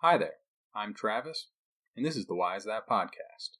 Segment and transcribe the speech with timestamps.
[0.00, 0.34] Hi there,
[0.76, 1.48] I'm Travis,
[1.96, 3.56] and this is the Why Is That podcast.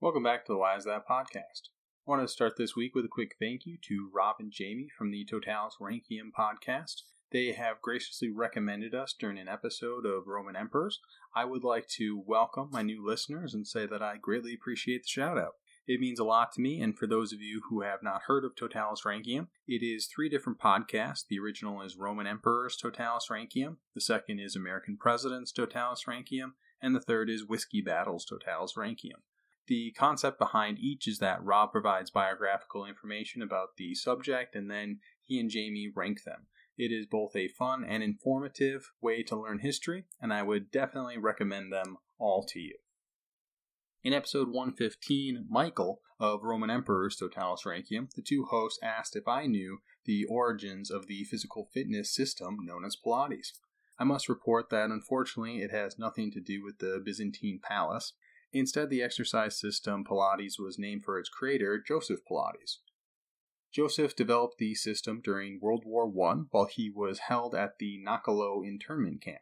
[0.00, 1.68] Welcome back to the Why Is That podcast.
[2.08, 4.88] I want to start this week with a quick thank you to Rob and Jamie
[4.98, 7.02] from the Totalus Rankium podcast.
[7.30, 10.98] They have graciously recommended us during an episode of Roman Emperors.
[11.36, 15.08] I would like to welcome my new listeners and say that I greatly appreciate the
[15.08, 15.52] shout out.
[15.86, 18.44] It means a lot to me, and for those of you who have not heard
[18.44, 21.24] of Totalus Rankium, it is three different podcasts.
[21.28, 26.94] The original is Roman Emperors Totalus Rankium, the second is American Presidents Totalus Rankium, and
[26.94, 29.20] the third is Whiskey Battles Totalus Rankium.
[29.66, 35.00] The concept behind each is that Rob provides biographical information about the subject, and then
[35.22, 36.46] he and Jamie rank them.
[36.76, 41.18] It is both a fun and informative way to learn history, and I would definitely
[41.18, 42.76] recommend them all to you.
[44.04, 49.46] In episode 115, Michael of Roman Emperors Totalus Rankium, the two hosts asked if I
[49.46, 53.52] knew the origins of the physical fitness system known as Pilates.
[53.98, 58.12] I must report that unfortunately it has nothing to do with the Byzantine palace.
[58.52, 62.80] Instead, the exercise system Pilates was named for its creator, Joseph Pilates.
[63.72, 68.66] Joseph developed the system during World War I while he was held at the Knockaloe
[68.66, 69.40] internment camp.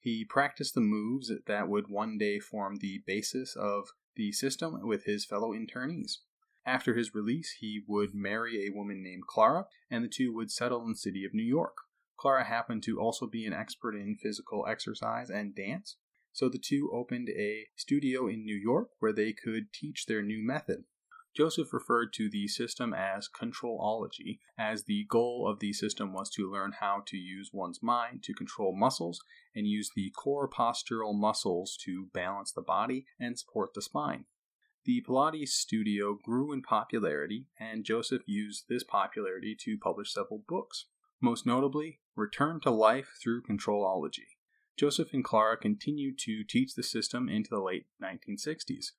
[0.00, 5.04] He practiced the moves that would one day form the basis of the system with
[5.04, 6.18] his fellow internees.
[6.66, 10.82] After his release, he would marry a woman named Clara, and the two would settle
[10.82, 11.76] in the city of New York.
[12.18, 15.96] Clara happened to also be an expert in physical exercise and dance,
[16.32, 20.44] so the two opened a studio in New York where they could teach their new
[20.46, 20.84] method.
[21.36, 26.50] Joseph referred to the system as controlology, as the goal of the system was to
[26.50, 29.22] learn how to use one's mind to control muscles
[29.54, 34.24] and use the core postural muscles to balance the body and support the spine.
[34.84, 40.86] The Pilates studio grew in popularity, and Joseph used this popularity to publish several books,
[41.20, 44.36] most notably Return to Life Through Controlology.
[44.76, 48.92] Joseph and Clara continued to teach the system into the late 1960s.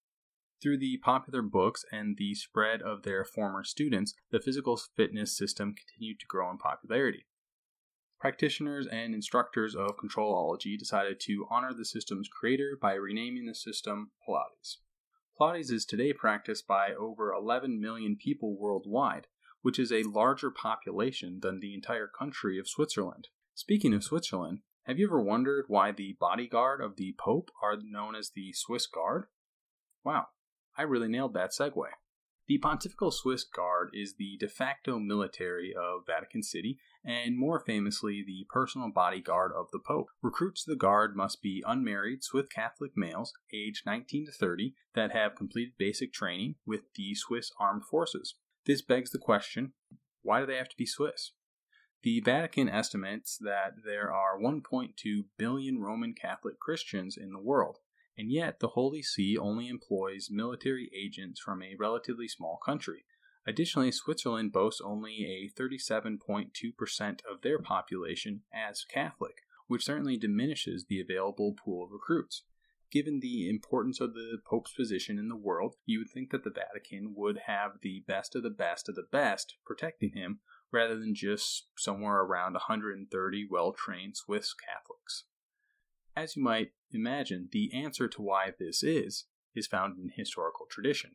[0.61, 5.73] Through the popular books and the spread of their former students, the physical fitness system
[5.73, 7.25] continued to grow in popularity.
[8.19, 14.11] Practitioners and instructors of Controlology decided to honor the system's creator by renaming the system
[14.23, 14.77] Pilates.
[15.39, 19.25] Pilates is today practiced by over 11 million people worldwide,
[19.63, 23.29] which is a larger population than the entire country of Switzerland.
[23.55, 28.13] Speaking of Switzerland, have you ever wondered why the bodyguard of the Pope are known
[28.13, 29.25] as the Swiss Guard?
[30.03, 30.27] Wow,
[30.81, 31.89] I really nailed that segue.
[32.47, 38.23] The Pontifical Swiss Guard is the de facto military of Vatican City and more famously
[38.25, 40.07] the personal bodyguard of the Pope.
[40.23, 45.11] Recruits to the Guard must be unmarried Swiss Catholic males aged 19 to 30 that
[45.11, 48.33] have completed basic training with the Swiss Armed Forces.
[48.65, 49.73] This begs the question
[50.23, 51.33] why do they have to be Swiss?
[52.01, 54.95] The Vatican estimates that there are 1.2
[55.37, 57.77] billion Roman Catholic Christians in the world,
[58.17, 63.05] and yet the Holy See only employs military agents from a relatively small country.
[63.47, 70.99] Additionally, Switzerland boasts only a 37.2% of their population as Catholic, which certainly diminishes the
[70.99, 72.43] available pool of recruits.
[72.91, 76.49] Given the importance of the Pope's position in the world, you would think that the
[76.49, 80.41] Vatican would have the best of the best of the best protecting him,
[80.71, 85.23] rather than just somewhere around 130 well trained Swiss Catholics.
[86.15, 91.11] As you might imagine, the answer to why this is is found in historical tradition.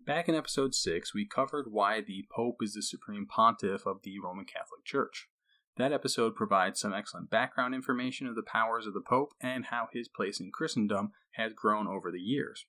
[0.00, 4.18] Back in episode 6, we covered why the Pope is the supreme pontiff of the
[4.18, 5.28] Roman Catholic Church.
[5.76, 9.88] That episode provides some excellent background information of the powers of the Pope and how
[9.92, 12.66] his place in Christendom has grown over the years.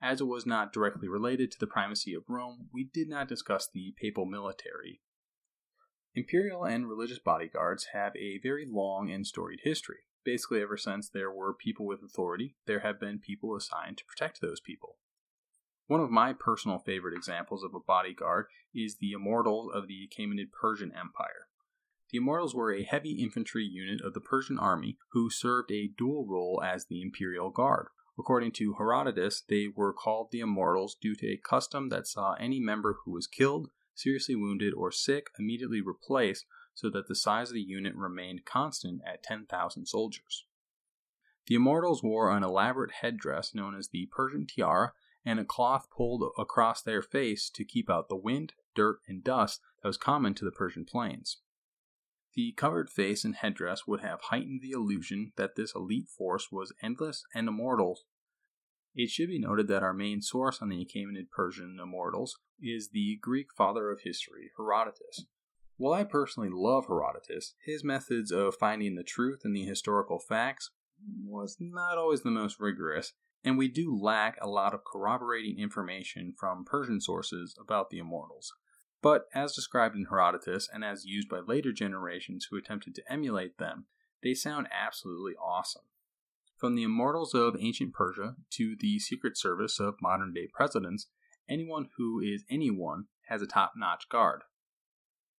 [0.00, 3.68] As it was not directly related to the primacy of Rome, we did not discuss
[3.72, 5.00] the papal military.
[6.14, 10.00] Imperial and religious bodyguards have a very long and storied history.
[10.26, 14.40] Basically, ever since there were people with authority, there have been people assigned to protect
[14.40, 14.96] those people.
[15.86, 20.50] One of my personal favorite examples of a bodyguard is the Immortals of the Achaemenid
[20.50, 21.46] Persian Empire.
[22.10, 26.26] The Immortals were a heavy infantry unit of the Persian army who served a dual
[26.26, 27.86] role as the Imperial Guard.
[28.18, 32.58] According to Herodotus, they were called the Immortals due to a custom that saw any
[32.58, 36.46] member who was killed, seriously wounded, or sick immediately replaced
[36.76, 40.44] so that the size of the unit remained constant at 10,000 soldiers.
[41.46, 44.92] The Immortals wore an elaborate headdress known as the Persian tiara
[45.24, 49.62] and a cloth pulled across their face to keep out the wind, dirt, and dust
[49.82, 51.38] that was common to the Persian plains.
[52.34, 56.74] The covered face and headdress would have heightened the illusion that this elite force was
[56.82, 58.00] endless and immortal.
[58.94, 63.18] It should be noted that our main source on the Achaemenid Persian immortals is the
[63.22, 65.24] Greek father of history, Herodotus.
[65.78, 70.70] While I personally love Herodotus, his methods of finding the truth in the historical facts
[71.22, 73.12] was not always the most rigorous,
[73.44, 78.54] and we do lack a lot of corroborating information from Persian sources about the immortals.
[79.02, 83.58] But as described in Herodotus and as used by later generations who attempted to emulate
[83.58, 83.84] them,
[84.22, 85.84] they sound absolutely awesome.
[86.56, 91.08] From the immortals of ancient Persia to the Secret Service of modern day presidents,
[91.50, 94.42] anyone who is anyone has a top notch guard.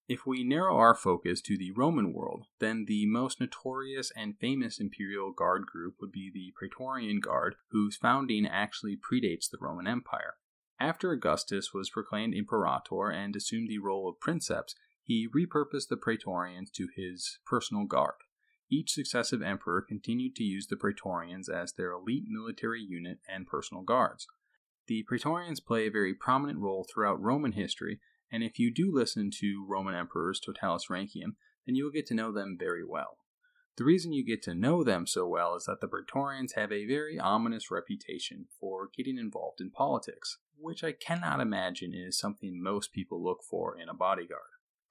[0.08, 4.80] If we narrow our focus to the Roman world, then the most notorious and famous
[4.80, 10.36] imperial guard group would be the Praetorian Guard, whose founding actually predates the Roman Empire.
[10.80, 16.72] After Augustus was proclaimed imperator and assumed the role of princeps, he repurposed the Praetorians
[16.72, 18.16] to his personal guard.
[18.70, 23.84] Each successive emperor continued to use the Praetorians as their elite military unit and personal
[23.84, 24.26] guards.
[24.88, 28.00] The Praetorians play a very prominent role throughout Roman history,
[28.32, 31.36] and if you do listen to Roman emperors Totalus Rankium,
[31.66, 33.18] then you will get to know them very well.
[33.78, 36.88] The reason you get to know them so well is that the Praetorians have a
[36.88, 42.92] very ominous reputation for getting involved in politics, which I cannot imagine is something most
[42.92, 44.42] people look for in a bodyguard.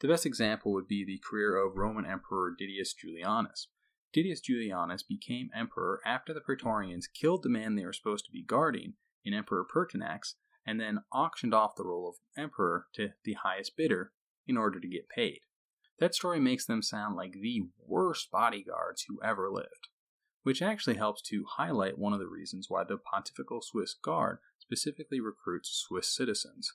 [0.01, 3.67] The best example would be the career of Roman Emperor Didius Julianus.
[4.15, 8.43] Didius Julianus became emperor after the Praetorians killed the man they were supposed to be
[8.43, 8.95] guarding
[9.25, 10.35] in Emperor Pertinax
[10.67, 14.13] and then auctioned off the role of emperor to the highest bidder
[14.47, 15.41] in order to get paid.
[15.99, 19.89] That story makes them sound like the worst bodyguards who ever lived,
[20.43, 25.21] which actually helps to highlight one of the reasons why the Pontifical Swiss Guard specifically
[25.21, 26.73] recruits Swiss citizens.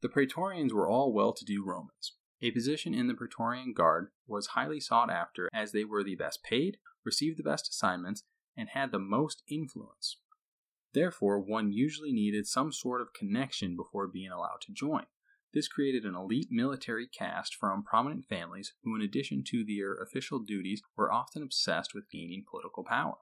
[0.00, 2.12] The Praetorians were all well to do Romans,
[2.42, 6.42] a position in the Praetorian Guard was highly sought after as they were the best
[6.42, 8.24] paid, received the best assignments,
[8.56, 10.18] and had the most influence.
[10.96, 15.04] Therefore, one usually needed some sort of connection before being allowed to join.
[15.52, 20.38] This created an elite military caste from prominent families who, in addition to their official
[20.38, 23.16] duties, were often obsessed with gaining political power.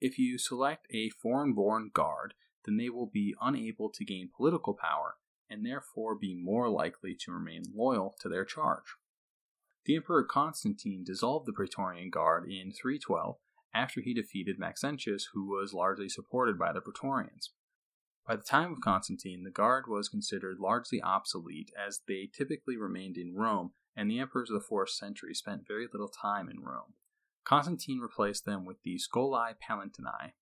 [0.00, 2.32] If you select a foreign born guard,
[2.64, 5.16] then they will be unable to gain political power
[5.50, 8.96] and therefore be more likely to remain loyal to their charge.
[9.84, 13.36] The Emperor Constantine dissolved the Praetorian Guard in 312
[13.74, 17.52] after he defeated Maxentius, who was largely supported by the Praetorians.
[18.26, 23.16] By the time of Constantine, the Guard was considered largely obsolete as they typically remained
[23.16, 26.94] in Rome, and the emperors of the 4th century spent very little time in Rome.
[27.44, 30.34] Constantine replaced them with the Scholae Palatini,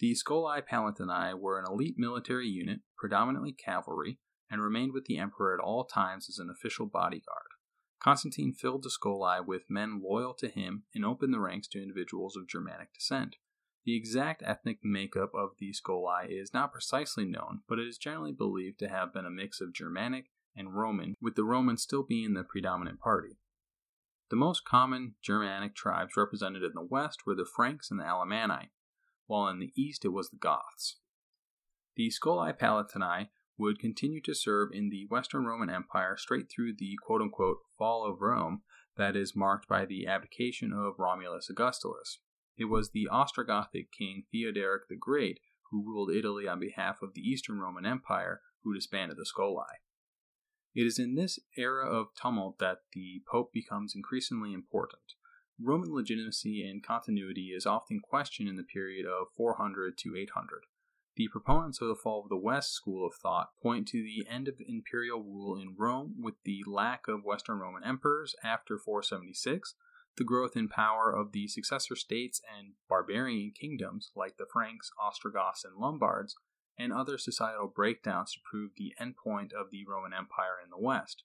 [0.00, 4.18] the Scholae Palatini were an elite military unit, predominantly cavalry,
[4.50, 7.50] and remained with the emperor at all times as an official bodyguard.
[8.00, 12.34] Constantine filled the Scholae with men loyal to him and opened the ranks to individuals
[12.34, 13.36] of Germanic descent.
[13.84, 18.32] The exact ethnic makeup of the Scholae is not precisely known, but it is generally
[18.32, 22.34] believed to have been a mix of Germanic and Roman, with the Romans still being
[22.34, 23.38] the predominant party.
[24.30, 28.70] The most common Germanic tribes represented in the west were the Franks and the Alemanni,
[29.26, 30.96] while in the east it was the Goths.
[31.96, 33.28] The Scholae Palatini
[33.60, 38.10] would continue to serve in the Western Roman Empire straight through the quote unquote fall
[38.10, 38.62] of Rome
[38.96, 42.20] that is marked by the abdication of Romulus Augustulus.
[42.56, 45.40] It was the Ostrogothic king Theodoric the Great
[45.70, 49.80] who ruled Italy on behalf of the Eastern Roman Empire who disbanded the Scholae.
[50.74, 55.02] It is in this era of tumult that the Pope becomes increasingly important.
[55.62, 60.62] Roman legitimacy and continuity is often questioned in the period of 400 to 800.
[61.20, 64.48] The proponents of the fall of the West school of thought point to the end
[64.48, 69.74] of imperial rule in Rome with the lack of Western Roman emperors after 476,
[70.16, 75.62] the growth in power of the successor states and barbarian kingdoms like the Franks, Ostrogoths,
[75.62, 76.36] and Lombards,
[76.78, 81.24] and other societal breakdowns to prove the endpoint of the Roman Empire in the West.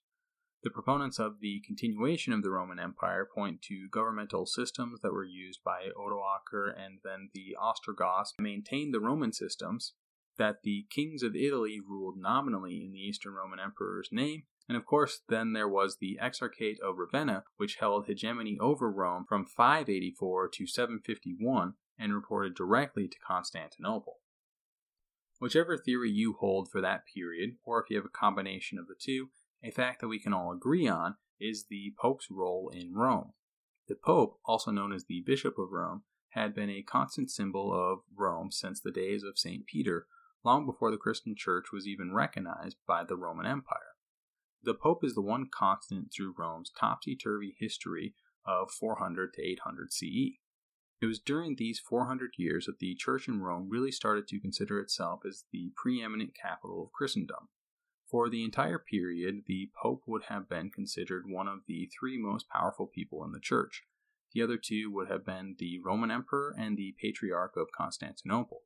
[0.66, 5.22] The proponents of the continuation of the Roman Empire point to governmental systems that were
[5.22, 9.94] used by Odoacer and then the Ostrogoths maintained the Roman systems,
[10.38, 14.84] that the kings of Italy ruled nominally in the Eastern Roman Emperor's name, and of
[14.84, 20.48] course, then there was the Exarchate of Ravenna, which held hegemony over Rome from 584
[20.48, 24.16] to 751 and reported directly to Constantinople.
[25.38, 28.96] Whichever theory you hold for that period, or if you have a combination of the
[29.00, 29.28] two,
[29.62, 33.32] a fact that we can all agree on is the Pope's role in Rome.
[33.88, 38.00] The Pope, also known as the Bishop of Rome, had been a constant symbol of
[38.14, 39.66] Rome since the days of St.
[39.66, 40.06] Peter,
[40.44, 43.96] long before the Christian Church was even recognized by the Roman Empire.
[44.62, 49.92] The Pope is the one constant through Rome's topsy turvy history of 400 to 800
[49.92, 50.38] CE.
[51.00, 54.80] It was during these 400 years that the Church in Rome really started to consider
[54.80, 57.48] itself as the preeminent capital of Christendom.
[58.10, 62.48] For the entire period, the Pope would have been considered one of the three most
[62.48, 63.84] powerful people in the Church.
[64.32, 68.62] The other two would have been the Roman Emperor and the Patriarch of Constantinople.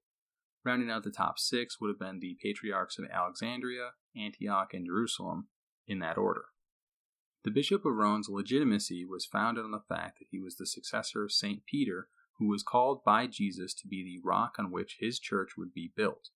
[0.62, 5.48] Rounding out the top six would have been the Patriarchs of Alexandria, Antioch, and Jerusalem,
[5.86, 6.46] in that order.
[7.42, 11.24] The Bishop of Rome's legitimacy was founded on the fact that he was the successor
[11.24, 11.64] of St.
[11.64, 15.72] Peter, who was called by Jesus to be the rock on which his church would
[15.72, 16.28] be built.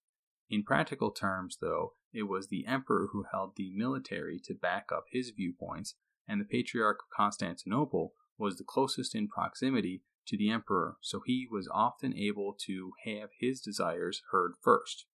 [0.48, 5.04] In practical terms, though, it was the emperor who held the military to back up
[5.10, 5.96] his viewpoints,
[6.28, 11.46] and the Patriarch of Constantinople was the closest in proximity to the emperor, so he
[11.50, 15.06] was often able to have his desires heard first.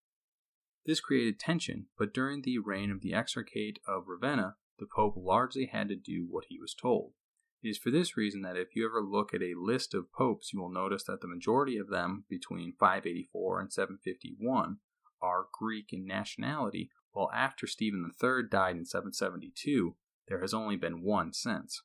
[0.85, 5.65] This created tension, but during the reign of the Exarchate of Ravenna, the Pope largely
[5.65, 7.13] had to do what he was told.
[7.61, 10.53] It is for this reason that if you ever look at a list of popes,
[10.53, 14.77] you will notice that the majority of them, between 584 and 751,
[15.21, 19.95] are Greek in nationality, while after Stephen III died in 772,
[20.27, 21.81] there has only been one since.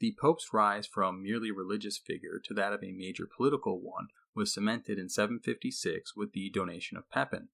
[0.00, 4.52] The Pope's rise from merely religious figure to that of a major political one was
[4.52, 7.48] cemented in 756 with the donation of Pepin.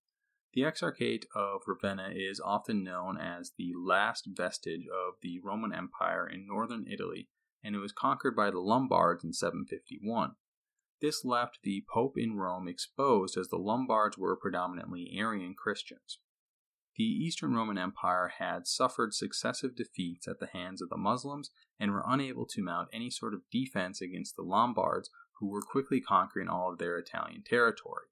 [0.54, 6.26] The Exarchate of Ravenna is often known as the last vestige of the Roman Empire
[6.26, 7.28] in northern Italy,
[7.62, 10.36] and it was conquered by the Lombards in 751.
[11.00, 16.20] This left the Pope in Rome exposed as the Lombards were predominantly Arian Christians.
[16.96, 21.92] The Eastern Roman Empire had suffered successive defeats at the hands of the Muslims and
[21.92, 26.48] were unable to mount any sort of defense against the Lombards, who were quickly conquering
[26.48, 28.06] all of their Italian territory.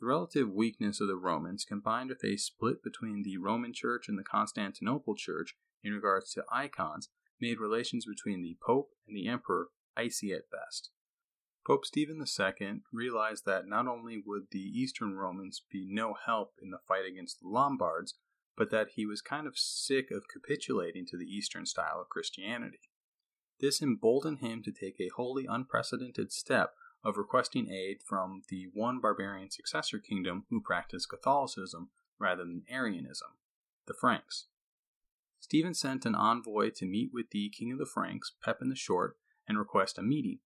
[0.00, 4.18] The relative weakness of the Romans, combined with a split between the Roman Church and
[4.18, 5.54] the Constantinople Church
[5.84, 10.90] in regards to icons, made relations between the Pope and the Emperor icy at best.
[11.66, 16.70] Pope Stephen II realized that not only would the Eastern Romans be no help in
[16.70, 18.14] the fight against the Lombards,
[18.56, 22.78] but that he was kind of sick of capitulating to the Eastern style of Christianity.
[23.58, 29.00] This emboldened him to take a wholly unprecedented step of requesting aid from the one
[29.00, 33.30] barbarian successor kingdom who practiced Catholicism rather than Arianism,
[33.86, 34.46] the Franks.
[35.40, 39.16] Stephen sent an envoy to meet with the king of the Franks, Pepin the Short,
[39.48, 40.38] and request a meeting.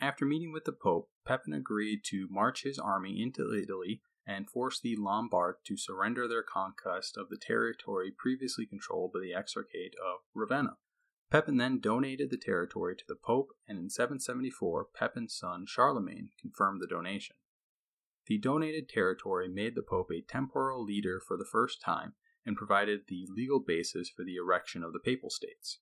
[0.00, 4.78] After meeting with the Pope, Pepin agreed to march his army into Italy and force
[4.78, 10.20] the Lombards to surrender their conquest of the territory previously controlled by the Exarchate of
[10.34, 10.76] Ravenna.
[11.30, 16.80] Pepin then donated the territory to the Pope, and in 774, Pepin's son Charlemagne confirmed
[16.80, 17.36] the donation.
[18.26, 22.14] The donated territory made the Pope a temporal leader for the first time
[22.46, 25.80] and provided the legal basis for the erection of the Papal States.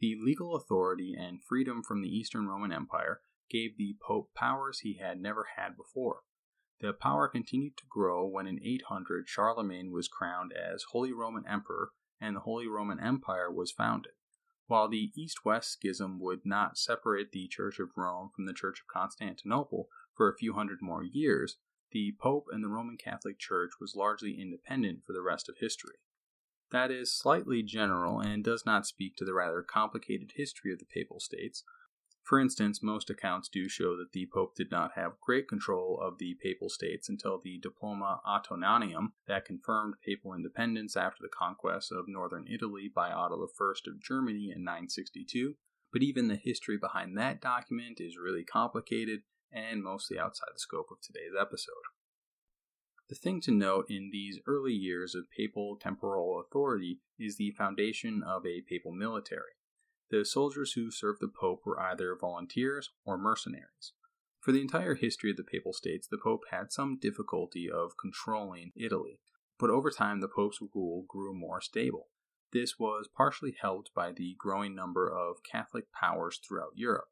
[0.00, 4.98] The legal authority and freedom from the Eastern Roman Empire gave the Pope powers he
[4.98, 6.20] had never had before.
[6.80, 11.90] The power continued to grow when in 800 Charlemagne was crowned as Holy Roman Emperor
[12.20, 14.12] and the Holy Roman Empire was founded.
[14.66, 18.80] While the East West schism would not separate the Church of Rome from the Church
[18.80, 21.56] of Constantinople for a few hundred more years,
[21.90, 25.96] the Pope and the Roman Catholic Church was largely independent for the rest of history.
[26.70, 30.84] That is slightly general and does not speak to the rather complicated history of the
[30.84, 31.64] Papal States.
[32.28, 36.18] For instance, most accounts do show that the Pope did not have great control of
[36.18, 42.04] the Papal States until the Diploma Ottonianum that confirmed papal independence after the conquest of
[42.06, 45.54] northern Italy by Otto I of Germany in 962.
[45.90, 49.20] But even the history behind that document is really complicated
[49.50, 51.88] and mostly outside the scope of today's episode.
[53.08, 58.22] The thing to note in these early years of papal temporal authority is the foundation
[58.22, 59.52] of a papal military.
[60.10, 63.92] The soldiers who served the Pope were either volunteers or mercenaries.
[64.40, 68.72] For the entire history of the Papal States, the Pope had some difficulty of controlling
[68.76, 69.20] Italy,
[69.58, 72.08] but over time the Pope's rule grew more stable.
[72.52, 77.08] This was partially helped by the growing number of Catholic powers throughout Europe.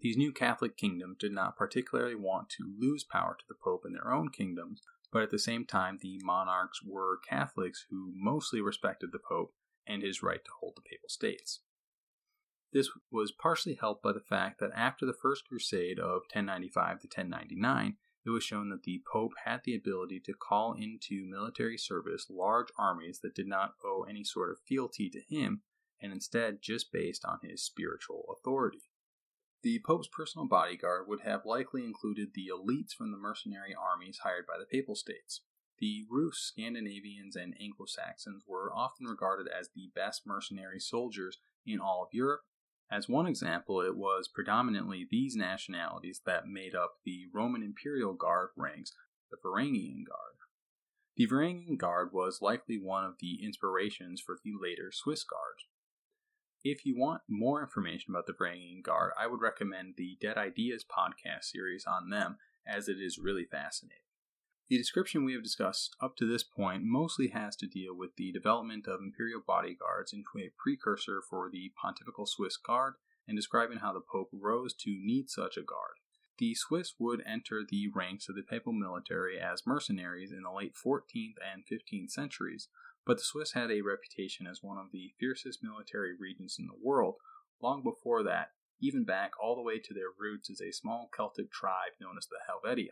[0.00, 3.92] These new Catholic kingdoms did not particularly want to lose power to the Pope in
[3.92, 4.82] their own kingdoms,
[5.12, 9.52] but at the same time, the monarchs were Catholics who mostly respected the Pope
[9.86, 11.60] and his right to hold the Papal States.
[12.72, 17.06] This was partially helped by the fact that after the First Crusade of 1095 to
[17.06, 22.26] 1099, it was shown that the Pope had the ability to call into military service
[22.28, 25.62] large armies that did not owe any sort of fealty to him
[26.00, 28.82] and instead just based on his spiritual authority.
[29.66, 34.46] The Pope's personal bodyguard would have likely included the elites from the mercenary armies hired
[34.46, 35.40] by the Papal States.
[35.80, 41.80] The Rus, Scandinavians, and Anglo Saxons were often regarded as the best mercenary soldiers in
[41.80, 42.42] all of Europe,
[42.88, 48.50] As one example, it was predominantly these nationalities that made up the Roman Imperial Guard
[48.56, 48.92] ranks,
[49.32, 50.36] the Varangian Guard.
[51.16, 55.64] The Varangian Guard was likely one of the inspirations for the later Swiss Guard.
[56.68, 60.84] If you want more information about the Varangian Guard, I would recommend the Dead Ideas
[60.84, 64.02] podcast series on them, as it is really fascinating.
[64.68, 68.32] The description we have discussed up to this point mostly has to deal with the
[68.32, 72.94] development of imperial bodyguards into a precursor for the pontifical Swiss Guard
[73.28, 76.00] and describing how the Pope rose to need such a guard.
[76.38, 80.74] The Swiss would enter the ranks of the papal military as mercenaries in the late
[80.74, 82.68] 14th and 15th centuries,
[83.06, 86.78] but the Swiss had a reputation as one of the fiercest military regions in the
[86.82, 87.14] world
[87.62, 88.48] long before that,
[88.82, 92.26] even back all the way to their roots as a small Celtic tribe known as
[92.26, 92.90] the Helvetii.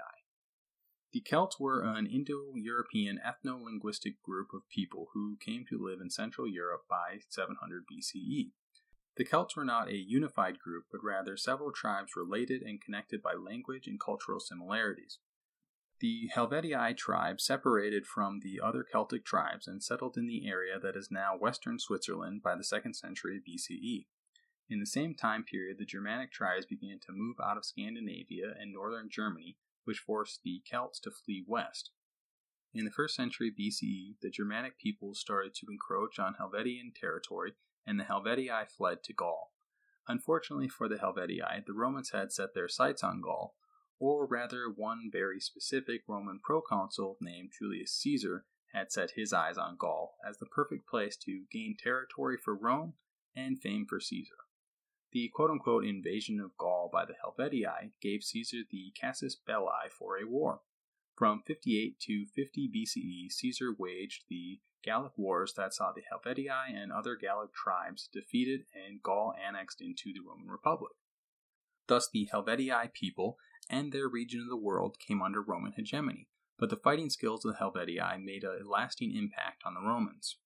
[1.13, 6.01] The Celts were an Indo European ethno linguistic group of people who came to live
[6.01, 8.53] in Central Europe by 700 BCE.
[9.17, 13.35] The Celts were not a unified group, but rather several tribes related and connected by
[13.35, 15.19] language and cultural similarities.
[16.05, 20.97] The Helvetii tribe separated from the other Celtic tribes and settled in the area that
[20.97, 24.05] is now western Switzerland by the 2nd century BCE.
[24.69, 28.71] In the same time period, the Germanic tribes began to move out of Scandinavia and
[28.71, 31.91] northern Germany which forced the Celts to flee west.
[32.75, 37.55] In the first century BCE, the Germanic peoples started to encroach on Helvetian territory,
[37.87, 39.55] and the Helvetii fled to Gaul.
[40.07, 43.57] Unfortunately for the Helvetii, the Romans had set their sights on Gaul,
[44.05, 49.77] or rather, one very specific Roman proconsul named Julius Caesar had set his eyes on
[49.79, 52.95] Gaul as the perfect place to gain territory for Rome
[53.35, 54.35] and fame for Caesar.
[55.13, 60.19] The quote unquote invasion of Gaul by the Helvetii gave Caesar the casus belli for
[60.19, 60.61] a war.
[61.17, 66.93] From 58 to 50 BCE, Caesar waged the Gallic Wars that saw the Helvetii and
[66.93, 70.93] other Gallic tribes defeated and Gaul annexed into the Roman Republic.
[71.87, 73.37] Thus, the Helvetii people
[73.71, 76.29] and their region of the world came under Roman hegemony,
[76.59, 80.37] but the fighting skills of the Helvetii made a lasting impact on the Romans.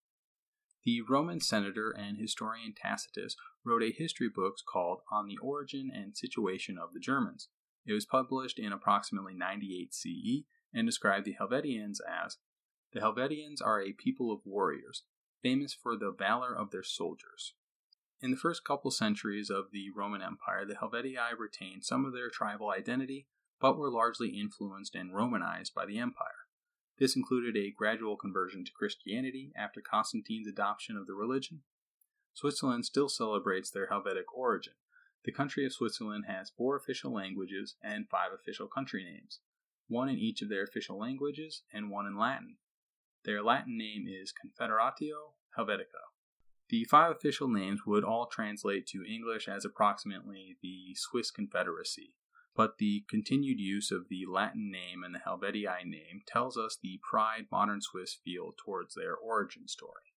[0.84, 6.16] The Roman senator and historian Tacitus wrote a history book called On the Origin and
[6.16, 7.48] Situation of the Germans.
[7.84, 12.38] It was published in approximately 98 CE and described the Helvetians as
[12.92, 15.02] The Helvetians are a people of warriors,
[15.42, 17.54] famous for the valor of their soldiers.
[18.20, 22.30] In the first couple centuries of the Roman Empire, the Helvetii retained some of their
[22.30, 23.28] tribal identity,
[23.60, 26.46] but were largely influenced and Romanized by the empire.
[26.98, 31.62] This included a gradual conversion to Christianity after Constantine's adoption of the religion,
[32.38, 34.74] Switzerland still celebrates their Helvetic origin.
[35.24, 39.40] The country of Switzerland has four official languages and five official country names,
[39.88, 42.58] one in each of their official languages and one in Latin.
[43.24, 46.14] Their Latin name is Confederatio Helvetica.
[46.70, 52.14] The five official names would all translate to English as approximately the Swiss Confederacy,
[52.54, 57.00] but the continued use of the Latin name and the Helvetii name tells us the
[57.08, 60.12] pride modern Swiss feel towards their origin story.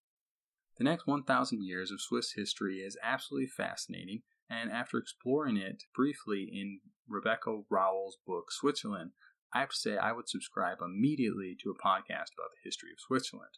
[0.78, 6.50] The next 1,000 years of Swiss history is absolutely fascinating, and after exploring it briefly
[6.52, 9.12] in Rebecca Rowell's book Switzerland,
[9.54, 13.00] I have to say I would subscribe immediately to a podcast about the history of
[13.00, 13.58] Switzerland.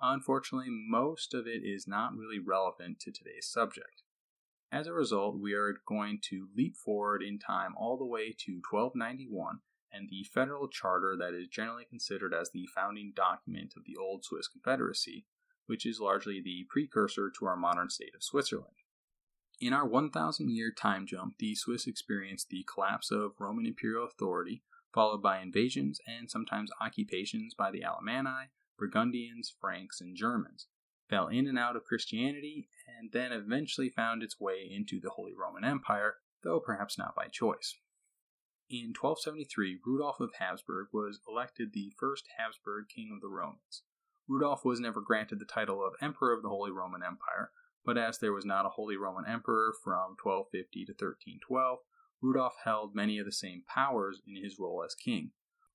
[0.00, 4.02] Unfortunately, most of it is not really relevant to today's subject.
[4.70, 8.60] As a result, we are going to leap forward in time all the way to
[8.68, 9.60] 1291
[9.92, 14.24] and the federal charter that is generally considered as the founding document of the old
[14.24, 15.26] Swiss Confederacy,
[15.66, 18.74] which is largely the precursor to our modern state of Switzerland.
[19.60, 24.64] In our 1,000 year time jump, the Swiss experienced the collapse of Roman imperial authority,
[24.92, 30.66] followed by invasions and sometimes occupations by the Alemanni, Burgundians, Franks, and Germans,
[31.08, 35.34] fell in and out of Christianity, and then eventually found its way into the Holy
[35.34, 37.76] Roman Empire, though perhaps not by choice.
[38.70, 43.82] In 1273, Rudolf of Habsburg was elected the first Habsburg king of the Romans.
[44.26, 47.52] Rudolf was never granted the title of Emperor of the Holy Roman Empire,
[47.84, 51.78] but as there was not a Holy Roman Emperor from 1250 to 1312,
[52.22, 55.32] Rudolf held many of the same powers in his role as king.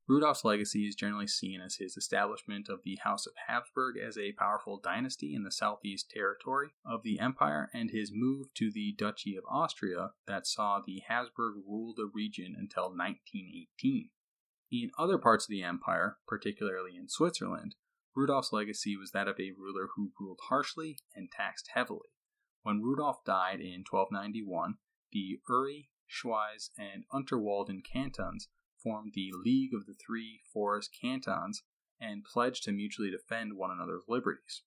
[0.09, 4.31] Rudolf's legacy is generally seen as his establishment of the House of Habsburg as a
[4.31, 9.35] powerful dynasty in the southeast territory of the empire and his move to the Duchy
[9.35, 14.09] of Austria that saw the Habsburg rule the region until 1918.
[14.71, 17.75] In other parts of the empire, particularly in Switzerland,
[18.15, 22.09] Rudolf's legacy was that of a ruler who ruled harshly and taxed heavily.
[22.63, 24.77] When Rudolf died in 1291,
[25.11, 28.47] the Uri, Schwyz, and Unterwalden cantons
[28.81, 31.63] formed the League of the Three Forest Cantons
[31.99, 34.63] and pledged to mutually defend one another's liberties.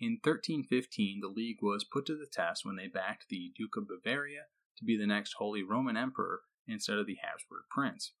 [0.00, 3.88] In 1315, the League was put to the test when they backed the Duke of
[3.88, 4.46] Bavaria
[4.76, 8.12] to be the next Holy Roman Emperor instead of the Habsburg Prince.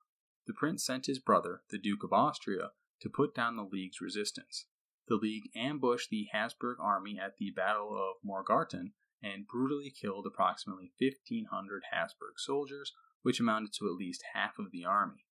[0.46, 4.66] The prince sent his brother, the Duke of Austria, to put down the League's resistance.
[5.06, 10.92] The League ambushed the Habsburg army at the Battle of Morgarten and brutally killed approximately
[10.98, 15.26] 1,500 Habsburg soldiers, which amounted to at least half of the army.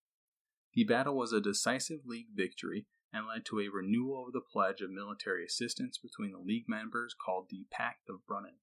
[0.75, 4.81] The battle was a decisive League victory and led to a renewal of the pledge
[4.81, 8.59] of military assistance between the League members called the Pact of Brunnen.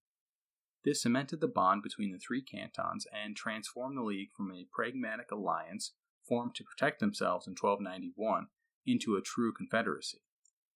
[0.83, 5.31] This cemented the bond between the three cantons and transformed the League from a pragmatic
[5.31, 5.93] alliance
[6.27, 8.47] formed to protect themselves in 1291
[8.85, 10.21] into a true confederacy.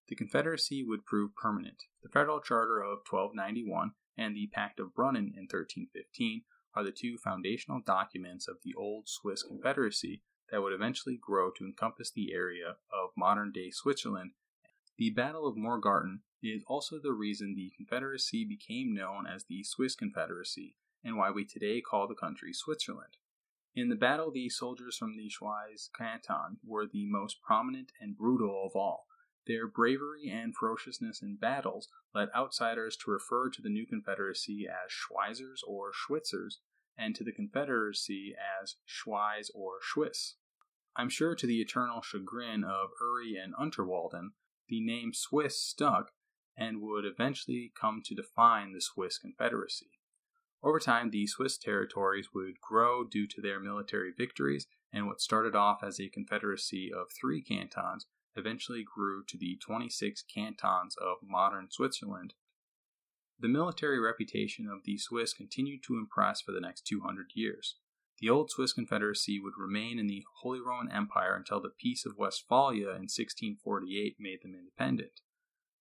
[0.08, 1.82] The confederacy would prove permanent.
[2.02, 6.44] The Federal Charter of 1291 and the Pact of Brunnen in 1315
[6.76, 11.64] are the two foundational documents of the old Swiss Confederacy that would eventually grow to
[11.64, 14.32] encompass the area of modern day Switzerland.
[14.98, 19.94] The Battle of Morgarten is also the reason the Confederacy became known as the Swiss
[19.94, 23.16] Confederacy and why we today call the country Switzerland.
[23.74, 28.64] In the battle, the soldiers from the Schwyz canton were the most prominent and brutal
[28.64, 29.06] of all.
[29.46, 34.90] Their bravery and ferociousness in battles led outsiders to refer to the new Confederacy as
[34.90, 36.56] Schweizers or Schwitzers,
[36.98, 40.34] and to the Confederacy as Schwyz or Schwiss.
[40.96, 44.30] I'm sure to the eternal chagrin of Uri and Unterwalden,
[44.68, 46.12] the name Swiss stuck
[46.56, 49.90] and would eventually come to define the Swiss Confederacy.
[50.62, 55.54] Over time, the Swiss territories would grow due to their military victories, and what started
[55.54, 61.68] off as a confederacy of three cantons eventually grew to the 26 cantons of modern
[61.70, 62.34] Switzerland
[63.38, 67.76] the military reputation of the Swiss continued to impress for the next 200 years.
[68.18, 72.16] The old Swiss Confederacy would remain in the Holy Roman Empire until the Peace of
[72.16, 75.20] Westphalia in 1648 made them independent.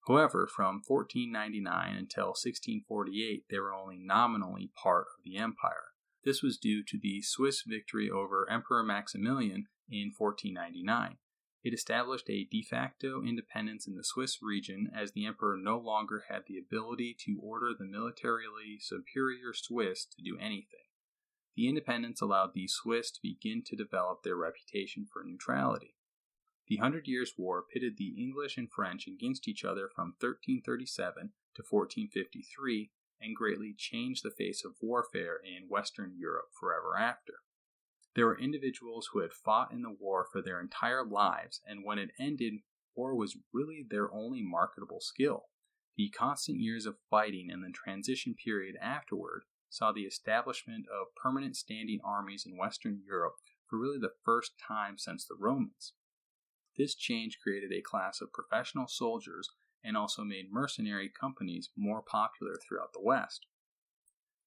[0.07, 5.95] However, from 1499 until 1648, they were only nominally part of the empire.
[6.23, 11.17] This was due to the Swiss victory over Emperor Maximilian in 1499.
[11.65, 16.25] It established a de facto independence in the Swiss region as the emperor no longer
[16.29, 20.85] had the ability to order the militarily superior Swiss to do anything.
[21.55, 25.95] The independence allowed the Swiss to begin to develop their reputation for neutrality.
[26.67, 31.63] The Hundred Years' War pitted the English and French against each other from 1337 to
[31.67, 37.41] 1453 and greatly changed the face of warfare in Western Europe forever after.
[38.15, 41.99] There were individuals who had fought in the war for their entire lives, and when
[41.99, 42.55] it ended,
[42.95, 45.49] war was really their only marketable skill.
[45.97, 51.57] The constant years of fighting and the transition period afterward saw the establishment of permanent
[51.57, 53.35] standing armies in Western Europe
[53.69, 55.93] for really the first time since the Romans.
[56.77, 59.49] This change created a class of professional soldiers
[59.83, 63.45] and also made mercenary companies more popular throughout the West.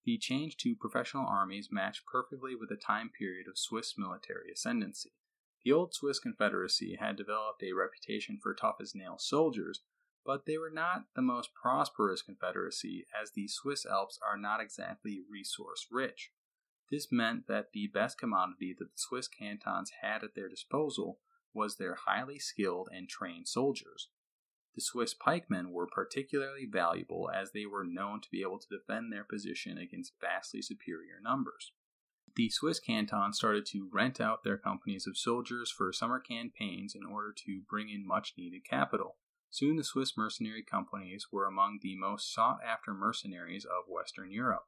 [0.09, 5.13] The change to professional armies matched perfectly with the time period of Swiss military ascendancy.
[5.63, 9.83] The old Swiss Confederacy had developed a reputation for tough as nails soldiers,
[10.25, 15.21] but they were not the most prosperous confederacy, as the Swiss Alps are not exactly
[15.31, 16.33] resource rich.
[16.91, 21.21] This meant that the best commodity that the Swiss cantons had at their disposal
[21.53, 24.09] was their highly skilled and trained soldiers.
[24.75, 29.13] The Swiss pikemen were particularly valuable as they were known to be able to defend
[29.13, 31.73] their position against vastly superior numbers.
[32.37, 37.05] The Swiss cantons started to rent out their companies of soldiers for summer campaigns in
[37.05, 39.17] order to bring in much needed capital.
[39.51, 44.67] Soon the Swiss mercenary companies were among the most sought after mercenaries of Western Europe.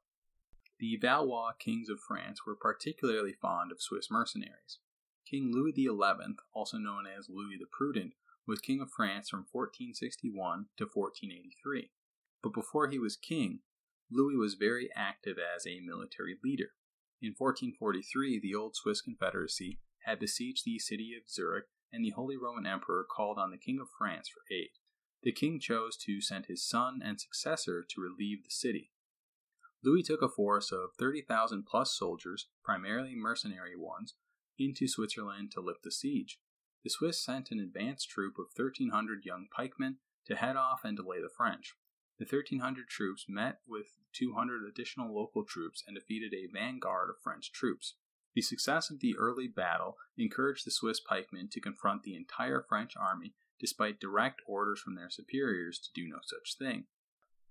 [0.79, 4.79] The Valois kings of France were particularly fond of Swiss mercenaries.
[5.25, 5.87] King Louis XI,
[6.53, 8.15] also known as Louis the Prudent,
[8.51, 11.89] was King of France from 1461 to 1483.
[12.43, 13.59] But before he was king,
[14.11, 16.75] Louis was very active as a military leader.
[17.21, 22.35] In 1443, the old Swiss Confederacy had besieged the city of Zurich, and the Holy
[22.35, 24.71] Roman Emperor called on the King of France for aid.
[25.23, 28.91] The king chose to send his son and successor to relieve the city.
[29.81, 34.15] Louis took a force of 30,000 plus soldiers, primarily mercenary ones,
[34.59, 36.39] into Switzerland to lift the siege.
[36.83, 41.21] The Swiss sent an advance troop of 1,300 young pikemen to head off and delay
[41.21, 41.75] the French.
[42.17, 47.51] The 1,300 troops met with 200 additional local troops and defeated a vanguard of French
[47.51, 47.95] troops.
[48.33, 52.93] The success of the early battle encouraged the Swiss pikemen to confront the entire French
[52.95, 56.85] army despite direct orders from their superiors to do no such thing.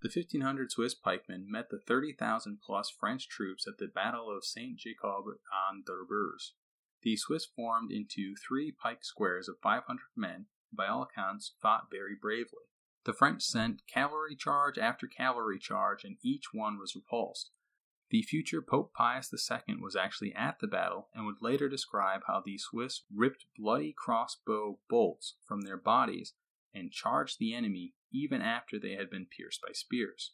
[0.03, 4.79] The 1500 Swiss pikemen met the 30,000 plus French troops at the Battle of Saint
[4.79, 6.55] Jacob an der Birs.
[7.03, 11.91] The Swiss formed into three pike squares of 500 men, and by all accounts fought
[11.91, 12.65] very bravely.
[13.05, 17.51] The French sent cavalry charge after cavalry charge, and each one was repulsed.
[18.11, 22.43] The future Pope Pius II was actually at the battle and would later describe how
[22.45, 26.35] the Swiss ripped bloody crossbow bolts from their bodies
[26.75, 30.33] and charged the enemy even after they had been pierced by spears.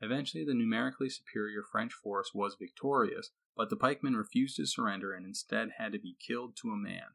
[0.00, 5.24] Eventually, the numerically superior French force was victorious, but the pikemen refused to surrender and
[5.24, 7.14] instead had to be killed to a man.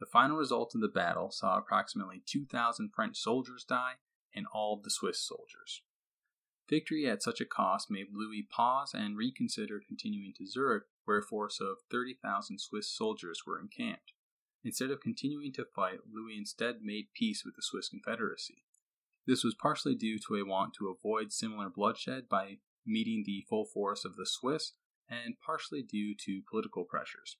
[0.00, 3.94] The final result of the battle saw approximately 2,000 French soldiers die
[4.34, 5.82] and all of the Swiss soldiers.
[6.68, 11.22] Victory at such a cost made Louis pause and reconsider continuing to Zurich, where a
[11.22, 14.12] force of 30,000 Swiss soldiers were encamped.
[14.62, 18.64] Instead of continuing to fight, Louis instead made peace with the Swiss Confederacy.
[19.26, 23.64] This was partially due to a want to avoid similar bloodshed by meeting the full
[23.64, 24.72] force of the Swiss,
[25.08, 27.36] and partially due to political pressures.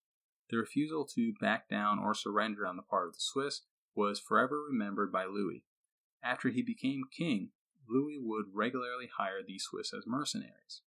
[0.51, 3.63] The refusal to back down or surrender on the part of the Swiss
[3.95, 5.65] was forever remembered by Louis.
[6.23, 7.51] After he became king,
[7.89, 10.83] Louis would regularly hire the Swiss as mercenaries.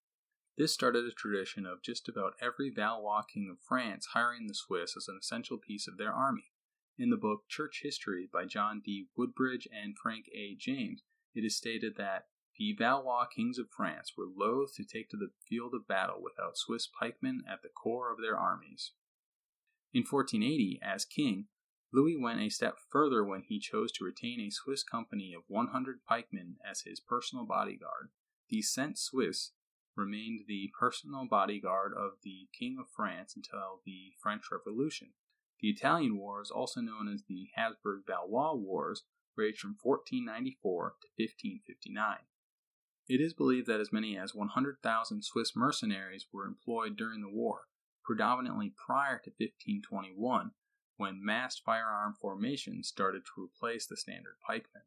[0.56, 4.96] This started a tradition of just about every Valois king of France hiring the Swiss
[4.96, 6.52] as an essential piece of their army.
[6.98, 9.06] In the book Church History by John D.
[9.16, 10.54] Woodbridge and Frank A.
[10.58, 11.02] James,
[11.34, 12.26] it is stated that
[12.60, 16.58] the Valois kings of France were loath to take to the field of battle without
[16.58, 18.92] Swiss pikemen at the core of their armies.
[19.94, 21.46] In 1480, as king,
[21.90, 26.04] Louis went a step further when he chose to retain a Swiss company of 100
[26.06, 28.10] pikemen as his personal bodyguard.
[28.50, 29.52] The sent Swiss
[29.96, 35.14] remained the personal bodyguard of the King of France until the French Revolution.
[35.62, 42.18] The Italian Wars, also known as the Habsburg Valois Wars, raged from 1494 to 1559.
[43.10, 47.62] It is believed that as many as 100,000 Swiss mercenaries were employed during the war,
[48.04, 50.52] predominantly prior to 1521,
[50.96, 54.84] when massed firearm formations started to replace the standard pikemen.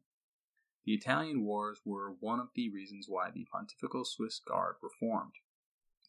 [0.86, 5.34] The Italian Wars were one of the reasons why the Pontifical Swiss Guard were formed.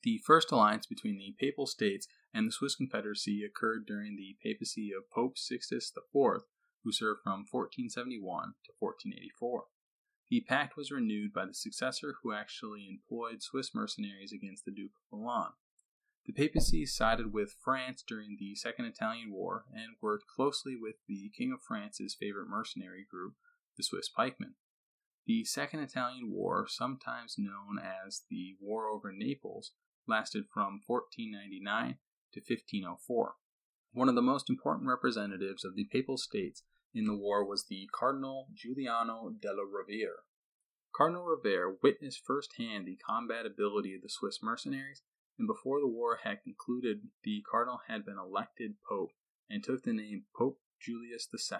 [0.03, 4.93] The first alliance between the Papal States and the Swiss Confederacy occurred during the papacy
[4.97, 6.43] of Pope Sixtus IV,
[6.85, 9.65] who served from 1471 to 1484.
[10.29, 14.91] The pact was renewed by the successor who actually employed Swiss mercenaries against the Duke
[15.11, 15.51] of Milan.
[16.25, 21.29] The papacy sided with France during the Second Italian War and worked closely with the
[21.37, 23.35] King of France's favorite mercenary group,
[23.77, 24.55] the Swiss pikemen.
[25.27, 29.71] The Second Italian War, sometimes known as the War over Naples,
[30.07, 31.97] lasted from 1499
[32.33, 33.35] to 1504.
[33.93, 36.63] One of the most important representatives of the Papal States
[36.95, 40.23] in the war was the Cardinal Giuliano della Rovere.
[40.95, 45.03] Cardinal Rovere witnessed firsthand the combat ability of the Swiss mercenaries
[45.37, 49.11] and before the war had concluded, the cardinal had been elected pope
[49.49, 51.59] and took the name Pope Julius II.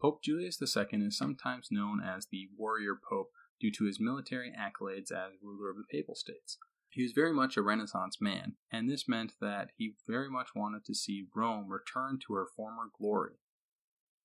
[0.00, 5.12] Pope Julius II is sometimes known as the warrior pope due to his military accolades
[5.12, 6.58] as ruler of the Papal States.
[6.90, 10.84] He was very much a Renaissance man, and this meant that he very much wanted
[10.86, 13.34] to see Rome return to her former glory.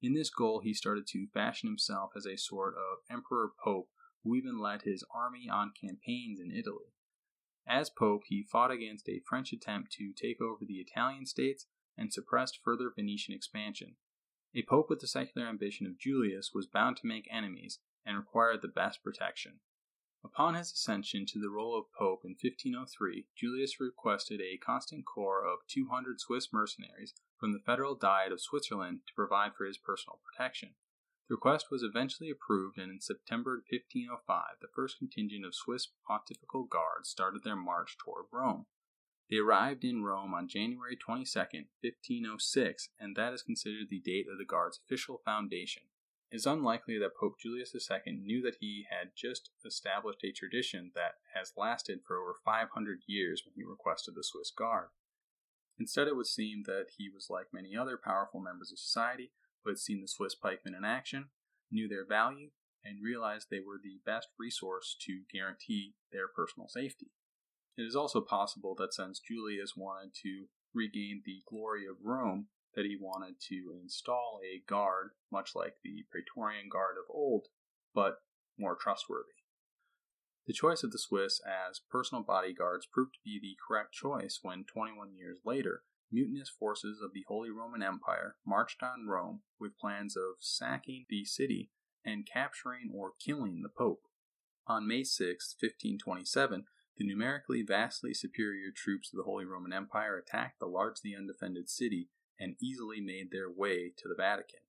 [0.04, 3.88] In this goal, he started to fashion himself as a sort of emperor pope
[4.22, 6.92] who even led his army on campaigns in Italy.
[7.66, 12.12] As Pope, he fought against a French attempt to take over the Italian states and
[12.12, 13.96] suppressed further Venetian expansion.
[14.54, 18.62] A pope with the secular ambition of Julius was bound to make enemies and required
[18.62, 19.62] the best protection.
[20.26, 25.46] Upon his ascension to the role of pope in 1503, Julius requested a constant corps
[25.46, 30.22] of 200 Swiss mercenaries from the Federal Diet of Switzerland to provide for his personal
[30.24, 30.76] protection.
[31.28, 36.64] The request was eventually approved, and in September 1505, the first contingent of Swiss pontifical
[36.64, 38.66] guards started their march toward Rome.
[39.30, 41.40] They arrived in Rome on January 22,
[41.82, 45.84] 1506, and that is considered the date of the Guard's official foundation.
[46.34, 50.92] It is unlikely that Pope Julius II knew that he had just established a tradition
[50.96, 54.88] that has lasted for over 500 years when he requested the Swiss Guard.
[55.78, 59.32] Instead, it would seem that he was like many other powerful members of society
[59.64, 61.30] who had seen the Swiss pikemen in action,
[61.70, 62.50] knew their value,
[62.84, 67.12] and realized they were the best resource to guarantee their personal safety.
[67.78, 72.86] It is also possible that since Julius wanted to regain the glory of Rome, that
[72.86, 77.48] he wanted to install a guard, much like the Praetorian Guard of old,
[77.94, 78.18] but
[78.58, 79.34] more trustworthy.
[80.46, 84.66] The choice of the Swiss as personal bodyguards proved to be the correct choice when
[84.66, 90.18] 21 years later, mutinous forces of the Holy Roman Empire marched on Rome with plans
[90.18, 91.72] of sacking the city
[92.06, 94.02] and capturing or killing the Pope.
[94.68, 96.66] On May 6, 1527,
[96.98, 102.10] the numerically vastly superior troops of the Holy Roman Empire attacked the largely undefended city
[102.40, 104.60] and easily made their way to the Vatican.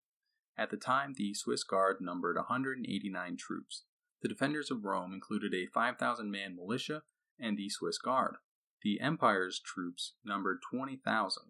[0.57, 3.85] At the time, the Swiss Guard numbered 189 troops.
[4.23, 7.03] The defenders of Rome included a 5,000 man militia
[7.39, 8.37] and the Swiss Guard.
[8.83, 11.43] The Empire's troops numbered 20,000.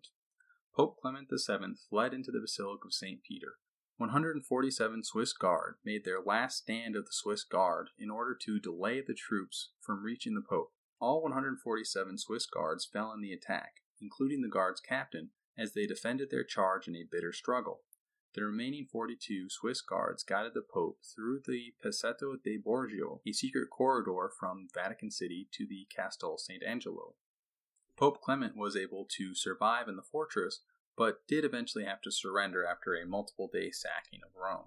[0.74, 3.22] Pope Clement VII fled into the Basilica of St.
[3.22, 3.54] Peter.
[3.98, 9.00] 147 Swiss Guard made their last stand of the Swiss Guard in order to delay
[9.00, 10.72] the troops from reaching the Pope.
[10.98, 16.30] All 147 Swiss Guards fell in the attack, including the Guard's captain, as they defended
[16.30, 17.80] their charge in a bitter struggle.
[18.34, 23.70] The remaining 42 Swiss guards guided the Pope through the Passetto de Borgio, a secret
[23.70, 26.62] corridor from Vatican City to the Castel St.
[26.64, 27.14] Angelo.
[27.96, 30.62] Pope Clement was able to survive in the fortress,
[30.96, 34.66] but did eventually have to surrender after a multiple day sacking of Rome.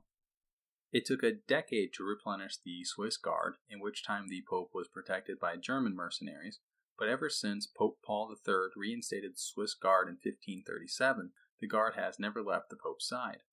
[0.93, 4.87] It took a decade to replenish the Swiss Guard, in which time the Pope was
[4.87, 6.59] protected by German mercenaries,
[6.97, 12.19] but ever since Pope Paul III reinstated the Swiss Guard in 1537, the Guard has
[12.19, 13.43] never left the Pope's side.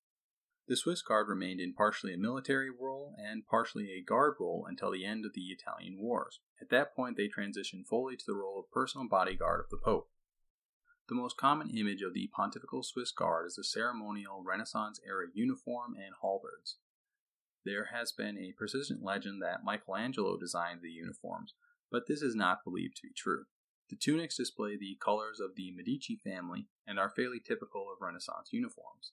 [0.67, 4.91] The Swiss Guard remained in partially a military role and partially a guard role until
[4.91, 6.39] the end of the Italian Wars.
[6.59, 10.09] At that point, they transitioned fully to the role of personal bodyguard of the Pope.
[11.07, 15.93] The most common image of the Pontifical Swiss Guard is the ceremonial Renaissance era uniform
[15.93, 16.77] and halberds.
[17.63, 21.53] There has been a persistent legend that Michelangelo designed the uniforms,
[21.91, 23.45] but this is not believed to be true.
[23.89, 28.49] The tunics display the colors of the Medici family and are fairly typical of Renaissance
[28.51, 29.11] uniforms.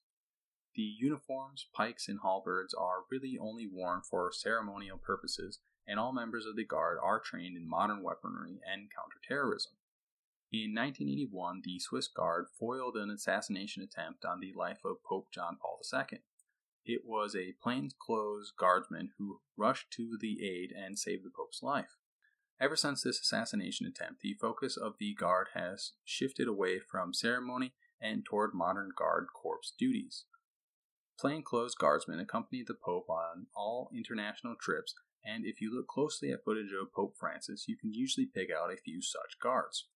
[0.75, 6.47] The uniforms, pikes, and halberds are really only worn for ceremonial purposes, and all members
[6.47, 9.73] of the Guard are trained in modern weaponry and counterterrorism.
[10.51, 15.59] In 1981, the Swiss Guard foiled an assassination attempt on the life of Pope John
[15.61, 16.21] Paul II.
[16.85, 21.97] It was a plainclothes guardsman who rushed to the aid and saved the Pope's life.
[22.63, 27.75] Ever since this assassination attempt, the focus of the Guard has shifted away from ceremony
[28.01, 30.27] and toward modern Guard Corps duties.
[31.19, 34.95] Plainclothes guardsmen accompany the Pope on all international trips,
[35.25, 38.73] and if you look closely at footage of Pope Francis, you can usually pick out
[38.73, 39.89] a few such guards.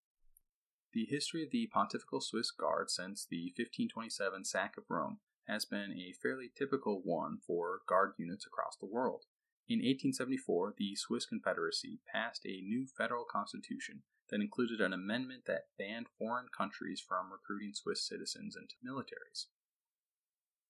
[0.93, 5.93] The history of the Pontifical Swiss Guard since the 1527 sack of Rome has been
[5.93, 9.23] a fairly typical one for guard units across the world.
[9.69, 15.75] In 1874, the Swiss Confederacy passed a new federal constitution that included an amendment that
[15.77, 19.47] banned foreign countries from recruiting Swiss citizens into militaries.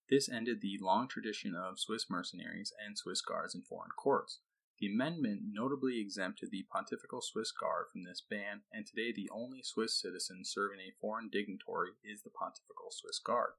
[0.09, 4.39] This ended the long tradition of Swiss mercenaries and Swiss guards in foreign courts.
[4.79, 9.61] The amendment notably exempted the Pontifical Swiss Guard from this ban, and today the only
[9.61, 13.53] Swiss citizen serving a foreign dignitary is the Pontifical Swiss Guard.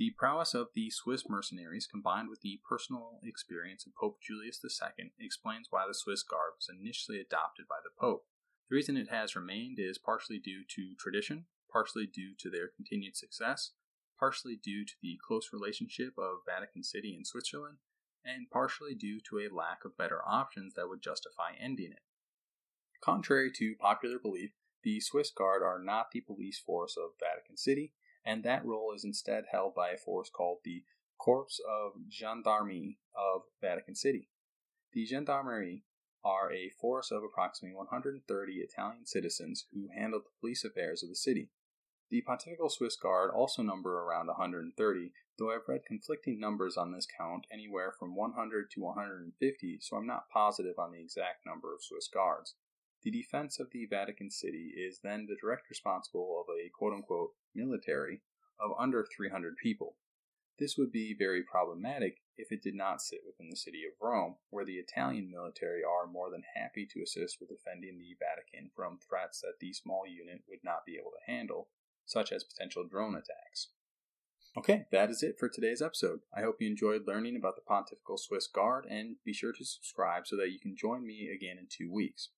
[0.00, 5.12] The prowess of the Swiss mercenaries, combined with the personal experience of Pope Julius II,
[5.20, 8.24] explains why the Swiss Guard was initially adopted by the Pope.
[8.70, 13.14] The reason it has remained is partially due to tradition, partially due to their continued
[13.14, 13.72] success,
[14.18, 17.76] partially due to the close relationship of Vatican City and Switzerland,
[18.24, 22.04] and partially due to a lack of better options that would justify ending it.
[23.04, 27.92] Contrary to popular belief, the Swiss Guard are not the police force of Vatican City,
[28.24, 30.84] and that role is instead held by a force called the
[31.18, 34.28] Corps of Gendarmerie of Vatican City.
[34.92, 35.84] The Gendarmerie
[36.24, 41.16] are a force of approximately 130 Italian citizens who handle the police affairs of the
[41.16, 41.50] city.
[42.10, 47.06] The Pontifical Swiss Guard also number around 130, though I've read conflicting numbers on this
[47.06, 51.84] count, anywhere from 100 to 150, so I'm not positive on the exact number of
[51.84, 52.56] Swiss Guards.
[53.02, 57.30] The defense of the Vatican City is then the direct responsible of a quote unquote
[57.54, 58.20] military
[58.58, 59.96] of under 300 people.
[60.58, 64.36] This would be very problematic if it did not sit within the city of Rome,
[64.50, 68.98] where the Italian military are more than happy to assist with defending the Vatican from
[68.98, 71.68] threats that the small unit would not be able to handle,
[72.04, 73.68] such as potential drone attacks.
[74.58, 76.20] Okay, that is it for today's episode.
[76.36, 80.26] I hope you enjoyed learning about the Pontifical Swiss Guard and be sure to subscribe
[80.26, 82.28] so that you can join me again in two weeks.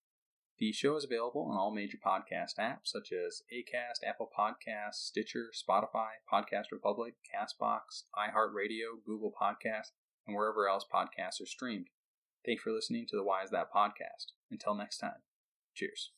[0.59, 5.51] The show is available on all major podcast apps such as Acast, Apple Podcasts, Stitcher,
[5.53, 9.93] Spotify, Podcast Republic, Castbox, iHeartRadio, Google Podcasts,
[10.27, 11.89] and wherever else podcasts are streamed.
[12.45, 14.33] Thanks for listening to the Why Is That podcast.
[14.51, 15.23] Until next time,
[15.75, 16.11] cheers.